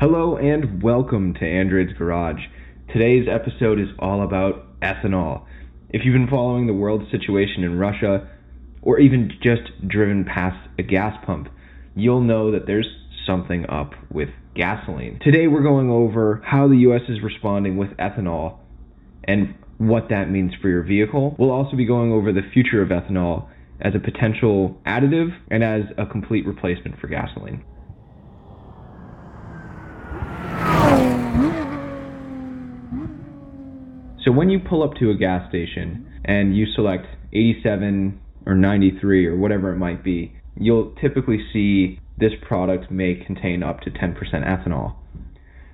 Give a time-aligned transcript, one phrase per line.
[0.00, 2.40] Hello and welcome to Android's Garage.
[2.92, 5.44] Today's episode is all about ethanol.
[5.90, 8.28] If you've been following the world situation in Russia,
[8.80, 11.48] or even just driven past a gas pump,
[11.96, 12.86] you'll know that there's
[13.26, 15.18] something up with gasoline.
[15.20, 18.58] Today we're going over how the US is responding with ethanol
[19.24, 21.34] and what that means for your vehicle.
[21.40, 23.48] We'll also be going over the future of ethanol
[23.80, 27.64] as a potential additive and as a complete replacement for gasoline.
[34.28, 39.26] So when you pull up to a gas station and you select 87 or 93
[39.26, 44.14] or whatever it might be, you'll typically see this product may contain up to 10%
[44.34, 44.96] ethanol.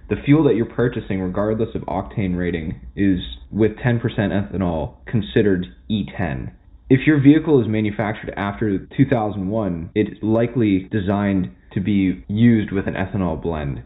[0.08, 3.18] The fuel that you're purchasing, regardless of octane rating, is
[3.50, 6.52] with 10% ethanol considered E10.
[6.88, 12.94] If your vehicle is manufactured after 2001, it's likely designed to be used with an
[12.94, 13.82] ethanol blend.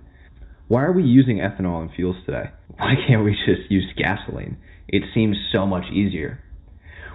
[0.66, 2.50] Why are we using ethanol in fuels today?
[2.78, 4.56] Why can't we just use gasoline?
[4.86, 6.40] It seems so much easier.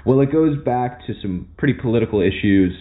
[0.05, 2.73] Well, it goes back to some pretty political issues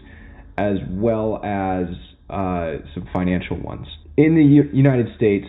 [0.59, 1.87] as well as
[2.29, 3.87] uh, some financial ones.
[4.17, 5.47] In the U- United States,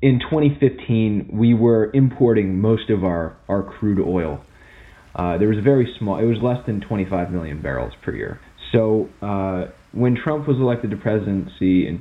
[0.00, 4.42] in 2015, we were importing most of our, our crude oil.
[5.14, 8.40] Uh, there was a very small, it was less than 25 million barrels per year.
[8.72, 12.00] So uh, when Trump was elected to presidency in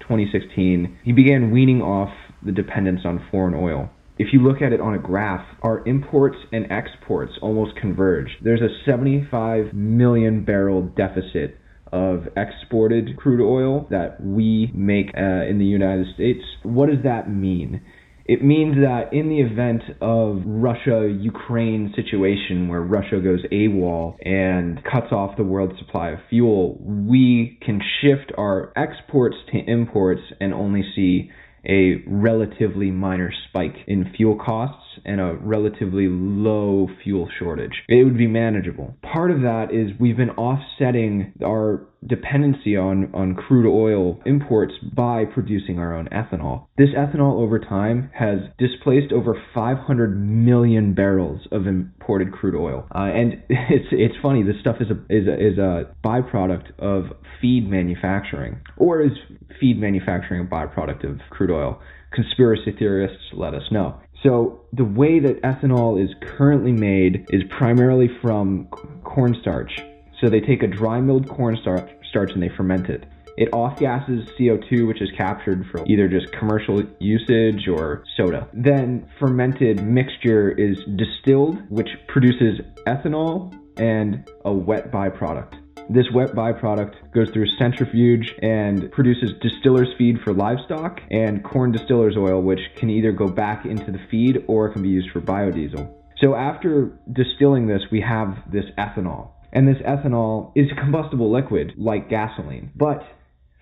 [0.00, 2.12] 2016, he began weaning off
[2.44, 3.90] the dependence on foreign oil.
[4.18, 8.28] If you look at it on a graph, our imports and exports almost converge.
[8.42, 11.56] There's a 75 million barrel deficit
[11.92, 16.40] of exported crude oil that we make uh, in the United States.
[16.62, 17.80] What does that mean?
[18.26, 24.84] It means that in the event of Russia Ukraine situation where Russia goes AWOL and
[24.84, 30.54] cuts off the world supply of fuel, we can shift our exports to imports and
[30.54, 31.30] only see
[31.66, 37.82] a relatively minor spike in fuel costs and a relatively low fuel shortage.
[37.88, 38.96] It would be manageable.
[39.02, 45.24] Part of that is we've been offsetting our dependency on, on crude oil imports by
[45.24, 46.66] producing our own ethanol.
[46.78, 52.86] This ethanol over time has displaced over 500 million barrels of imported crude oil.
[52.94, 57.16] Uh, and it's it's funny, this stuff is a, is a, is a byproduct of
[57.40, 59.12] feed manufacturing, or is
[59.60, 61.80] feed manufacturing a byproduct of crude oil?
[62.12, 64.00] Conspiracy theorists let us know.
[64.22, 68.66] So the way that ethanol is currently made is primarily from
[69.04, 69.80] cornstarch.
[70.20, 73.06] So they take a dry milled cornstarch starch and they ferment it.
[73.36, 78.48] It off gases CO2, which is captured for either just commercial usage or soda.
[78.52, 85.59] Then fermented mixture is distilled, which produces ethanol and a wet byproduct.
[85.92, 92.16] This wet byproduct goes through centrifuge and produces distiller's feed for livestock and corn distiller's
[92.16, 95.20] oil, which can either go back into the feed or it can be used for
[95.20, 95.92] biodiesel.
[96.20, 99.30] So after distilling this, we have this ethanol.
[99.52, 102.70] And this ethanol is a combustible liquid like gasoline.
[102.76, 103.02] But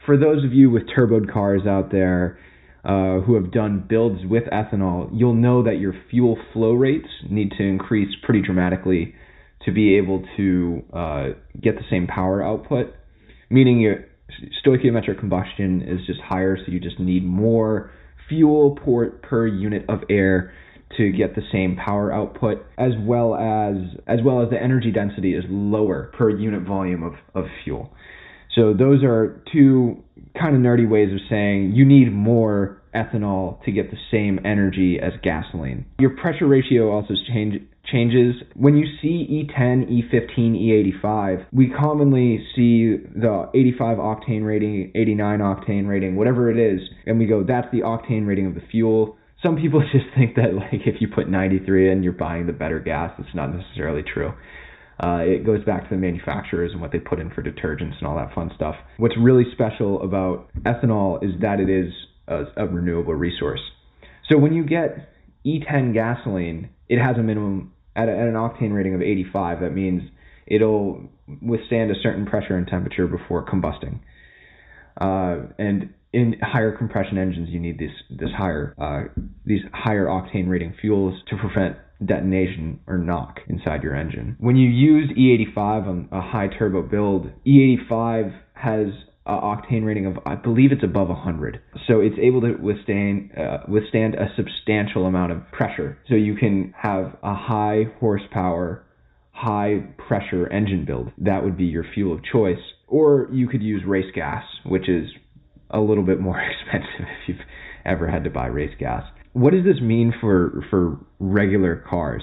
[0.05, 2.39] for those of you with turboed cars out there,
[2.85, 7.53] uh, who have done builds with ethanol, you'll know that your fuel flow rates need
[7.53, 9.15] to increase pretty dramatically
[9.69, 11.25] to be able to uh,
[11.61, 12.95] get the same power output,
[13.51, 14.07] meaning your
[14.65, 17.91] stoichiometric combustion is just higher, so you just need more
[18.29, 20.55] fuel per, per unit of air
[20.97, 23.77] to get the same power output as well as
[24.07, 27.93] as well as the energy density is lower per unit volume of, of fuel.
[28.55, 30.03] So those are two
[30.41, 34.99] kind of nerdy ways of saying you need more ethanol to get the same energy
[35.01, 35.85] as gasoline.
[35.99, 38.35] Your pressure ratio also change, changes.
[38.55, 45.89] When you see E10, E15, E85, we commonly see the 85 octane rating, 89 octane
[45.89, 49.17] rating, whatever it is, and we go, that's the octane rating of the fuel.
[49.43, 52.81] Some people just think that like if you put 93 in, you're buying the better
[52.81, 53.13] gas.
[53.19, 54.33] It's not necessarily true.
[55.03, 58.07] Uh, it goes back to the manufacturers and what they put in for detergents and
[58.07, 58.75] all that fun stuff.
[58.97, 61.93] What's really special about ethanol is that it is
[62.27, 63.61] a, a renewable resource.
[64.29, 65.13] So when you get
[65.47, 69.61] E10 gasoline, it has a minimum at, a, at an octane rating of 85.
[69.61, 70.03] That means
[70.47, 71.09] it'll
[71.43, 74.01] withstand a certain pressure and temperature before combusting.
[75.01, 80.49] Uh, and in higher compression engines, you need this this higher uh, these higher octane
[80.49, 84.37] rating fuels to prevent detonation or knock inside your engine.
[84.39, 88.87] When you use E85 on a high turbo build, E85 has
[89.29, 91.61] an octane rating of I believe it's above 100.
[91.87, 95.99] So it's able to withstand uh, withstand a substantial amount of pressure.
[96.09, 98.85] So you can have a high horsepower,
[99.33, 101.13] high pressure engine build.
[101.19, 102.59] That would be your fuel of choice.
[102.87, 105.11] Or you could use race gas, which is
[105.71, 107.47] a little bit more expensive if you've
[107.85, 109.05] ever had to buy race gas.
[109.35, 112.23] What does this mean for for regular cars?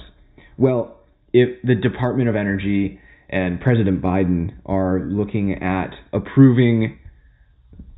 [0.57, 0.98] Well,
[1.34, 3.00] if the Department of Energy
[3.30, 7.00] and President Biden are looking at approving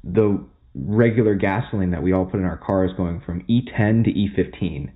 [0.03, 4.91] the regular gasoline that we all put in our cars going from E10 to E15.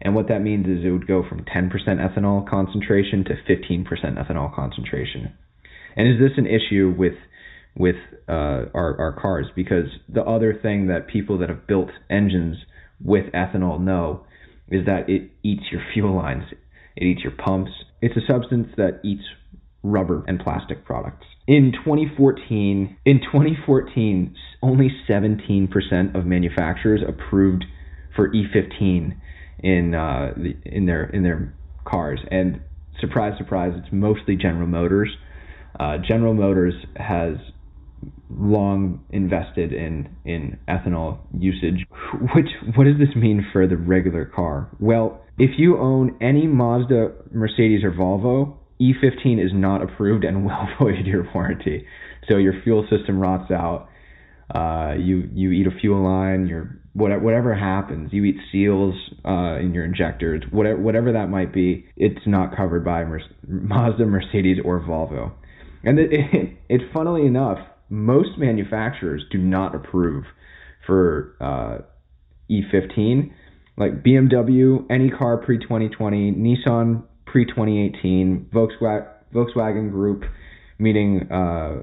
[0.00, 4.54] And what that means is it would go from 10% ethanol concentration to 15% ethanol
[4.54, 5.34] concentration.
[5.96, 7.14] And is this an issue with
[7.76, 7.96] with
[8.28, 9.46] uh, our our cars?
[9.54, 12.56] Because the other thing that people that have built engines
[13.02, 14.24] with ethanol know
[14.68, 16.44] is that it eats your fuel lines,
[16.96, 17.72] it eats your pumps.
[18.00, 19.24] It's a substance that eats
[19.82, 21.26] rubber and plastic products.
[21.46, 27.64] In 2014, in 2014, only 17% of manufacturers approved
[28.14, 29.16] for E15
[29.60, 31.54] in uh, the, in their in their
[31.84, 32.60] cars, and
[33.00, 35.10] surprise, surprise, it's mostly General Motors.
[35.78, 37.36] Uh, General Motors has
[38.30, 41.86] long invested in in ethanol usage.
[42.34, 44.68] Which what does this mean for the regular car?
[44.78, 50.68] Well, if you own any Mazda, Mercedes, or Volvo, E15 is not approved and will
[50.78, 51.86] void your warranty.
[52.28, 53.88] So your fuel system rots out.
[54.54, 56.46] Uh, you you eat a fuel line.
[56.46, 58.94] Your whatever whatever happens, you eat seals
[59.24, 60.42] uh, in your injectors.
[60.50, 65.32] Whatever whatever that might be, it's not covered by Mer- Mazda, Mercedes, or Volvo.
[65.84, 67.58] And it, it, it, funnily enough,
[67.88, 70.24] most manufacturers do not approve
[70.86, 71.82] for uh,
[72.50, 73.32] E15.
[73.76, 80.24] Like BMW, any car pre 2020, Nissan pre 2018, Volkswagen, Volkswagen Group,
[80.78, 81.82] meaning uh,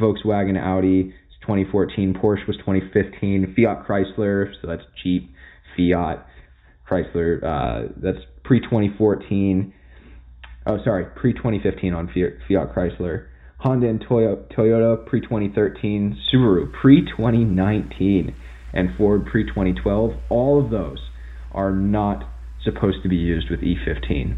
[0.00, 5.30] Volkswagen, Audi, 2014, Porsche was 2015, Fiat Chrysler, so that's Jeep,
[5.76, 6.26] Fiat,
[6.88, 9.72] Chrysler, uh, that's pre 2014.
[10.66, 13.26] Oh, sorry, pre 2015 on Fiat, Fiat Chrysler.
[13.58, 18.34] Honda and Toyota Toyota pre 2013, Subaru pre 2019,
[18.72, 20.12] and Ford pre 2012.
[20.30, 20.98] All of those
[21.52, 22.24] are not
[22.64, 24.36] supposed to be used with E15.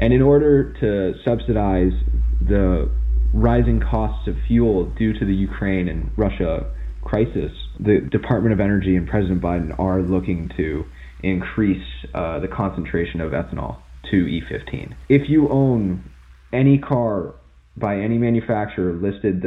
[0.00, 1.92] And in order to subsidize
[2.40, 2.90] the
[3.34, 8.96] rising costs of fuel due to the Ukraine and Russia crisis, the Department of Energy
[8.96, 10.84] and President Biden are looking to
[11.22, 13.76] increase uh, the concentration of ethanol
[14.10, 14.94] to E15.
[15.10, 16.10] If you own
[16.52, 17.34] any car
[17.76, 19.44] by any manufacturer listed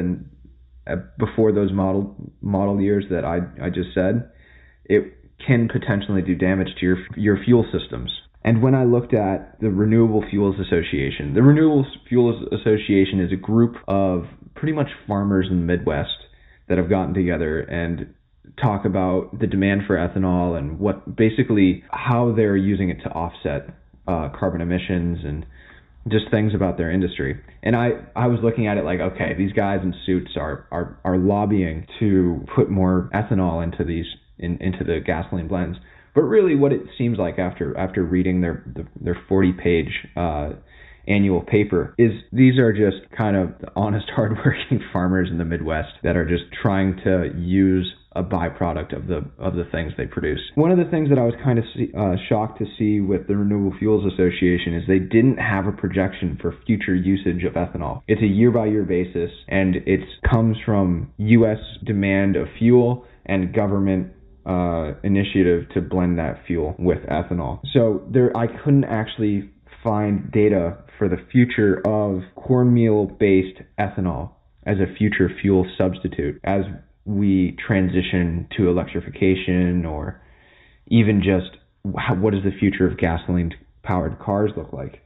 [0.86, 4.30] uh, before those model model years that I, I just said,
[4.86, 5.16] it
[5.46, 8.12] can potentially do damage to your your fuel systems.
[8.46, 13.38] And when I looked at the Renewable Fuels Association, the Renewable Fuels Association is a
[13.38, 14.26] group of
[14.56, 16.10] pretty much farmers in the Midwest
[16.68, 18.14] that have gotten together and
[18.62, 23.70] talk about the demand for ethanol and what basically how they're using it to offset
[24.08, 25.46] uh, carbon emissions and
[26.10, 27.40] just things about their industry.
[27.64, 31.00] And I, I was looking at it like, okay, these guys in suits are, are,
[31.06, 34.06] are lobbying to put more ethanol into these
[34.38, 35.78] in, into the gasoline blends.
[36.16, 38.64] But really, what it seems like after after reading their
[39.00, 40.52] their 40 page uh,
[41.08, 46.16] annual paper is these are just kind of honest, hardworking farmers in the Midwest that
[46.16, 50.40] are just trying to use a byproduct of the of the things they produce.
[50.56, 53.28] One of the things that I was kind of see, uh, shocked to see with
[53.28, 58.04] the Renewable Fuels Association is they didn't have a projection for future usage of ethanol.
[58.08, 60.02] It's a year by year basis, and it
[60.32, 61.58] comes from U.S.
[61.84, 64.12] demand of fuel and government
[64.46, 67.62] uh, initiative to blend that fuel with ethanol.
[67.74, 69.50] So there, I couldn't actually
[69.84, 74.32] find data for the future of cornmeal-based ethanol
[74.66, 76.62] as a future fuel substitute as
[77.06, 80.22] we transition to electrification or
[80.88, 83.54] even just what does the future of gasoline
[83.84, 85.03] powered cars look like.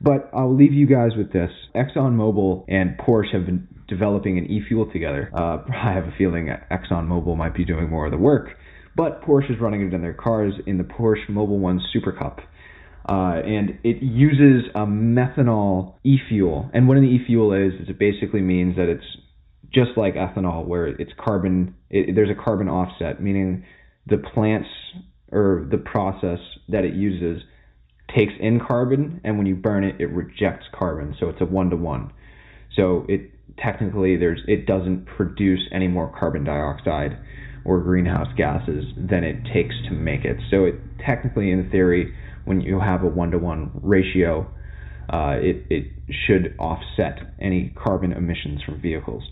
[0.00, 1.50] But I'll leave you guys with this.
[1.74, 5.30] ExxonMobil and Porsche have been developing an e-fuel together.
[5.34, 8.50] Uh, I have a feeling ExxonMobil might be doing more of the work,
[8.96, 12.40] but Porsche is running it in their cars in the Porsche Mobil One Super Cup.
[13.08, 16.70] Uh, and it uses a methanol e-fuel.
[16.72, 19.04] And what an e-fuel is, is it basically means that it's
[19.72, 21.74] just like ethanol, where it's carbon.
[21.88, 23.64] It, there's a carbon offset, meaning
[24.06, 24.68] the plants
[25.32, 26.38] or the process
[26.68, 27.42] that it uses
[28.14, 31.14] takes in carbon, and when you burn it, it rejects carbon.
[31.18, 32.12] So it's a one to one.
[32.76, 37.18] So it technically there's it doesn't produce any more carbon dioxide
[37.64, 40.36] or greenhouse gases than it takes to make it.
[40.50, 40.74] So it
[41.04, 42.14] technically, in theory,
[42.44, 44.50] when you have a one to one ratio,
[45.12, 45.92] uh, it it
[46.26, 49.22] should offset any carbon emissions from vehicles.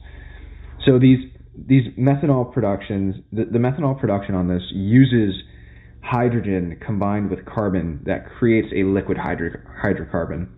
[0.84, 1.18] So these
[1.56, 5.34] these methanol productions, the, the methanol production on this uses
[6.02, 9.50] hydrogen combined with carbon that creates a liquid hydro,
[9.82, 10.48] hydrocarbon.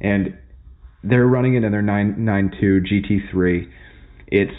[0.00, 0.38] And
[1.02, 2.82] they're running it in their 992
[3.34, 3.70] GT3.
[4.28, 4.52] It's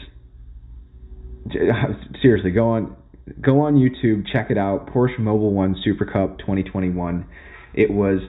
[2.22, 2.96] seriously, go on
[3.42, 4.88] go on YouTube, check it out.
[4.94, 7.25] Porsche Mobil One Super Cup 2021.
[7.74, 8.20] It was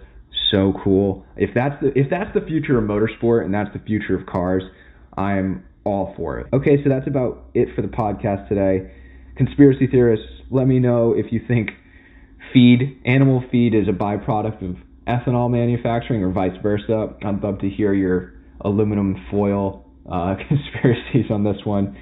[0.50, 1.24] so cool.
[1.36, 4.62] If that's the if that's the future of motorsport and that's the future of cars,
[5.16, 6.46] I'm all for it.
[6.52, 8.90] Okay, so that's about it for the podcast today.
[9.36, 11.70] Conspiracy theorists, let me know if you think
[12.54, 17.14] feed, animal feed, is a byproduct of ethanol manufacturing or vice versa.
[17.22, 18.32] I'd love to hear your
[18.62, 21.98] aluminum foil uh, conspiracies on this one.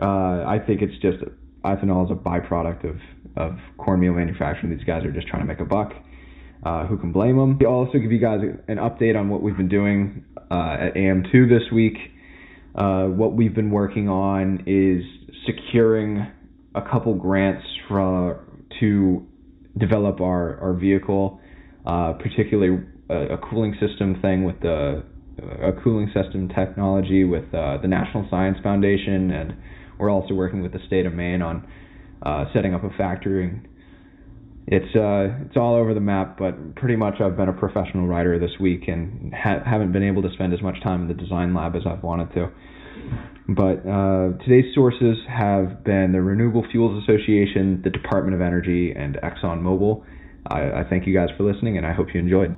[0.00, 1.18] Uh, I think it's just
[1.64, 2.96] ethanol is a byproduct of,
[3.36, 4.74] of cornmeal manufacturing.
[4.74, 5.92] These guys are just trying to make a buck.
[6.64, 7.58] Uh, who can blame them?
[7.62, 11.48] I'll also give you guys an update on what we've been doing uh, at AM2
[11.48, 11.96] this week.
[12.74, 15.04] Uh, what we've been working on is
[15.44, 16.24] securing
[16.74, 18.46] a couple grants for,
[18.78, 19.26] to
[19.78, 21.40] develop our, our vehicle,
[21.86, 25.02] uh, particularly a, a, cooling system thing with the
[25.38, 29.54] a cooling system technology with uh, the National Science Foundation, and
[29.98, 31.66] we're also working with the state of Maine on
[32.22, 33.60] uh, setting up a factory.
[34.66, 38.38] It's uh, it's all over the map, but pretty much I've been a professional writer
[38.38, 41.54] this week and ha- haven't been able to spend as much time in the design
[41.54, 42.50] lab as I've wanted to.
[43.48, 49.16] But uh, today's sources have been the Renewable Fuels Association, the Department of Energy, and
[49.16, 50.04] ExxonMobil.
[50.46, 52.56] I, I thank you guys for listening, and I hope you enjoyed.